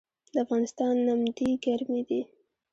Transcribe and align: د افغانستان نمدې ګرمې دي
د 0.33 0.35
افغانستان 0.43 0.93
نمدې 1.07 1.49
ګرمې 1.63 2.01
دي 2.09 2.21